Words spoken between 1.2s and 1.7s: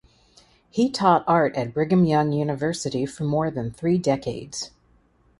art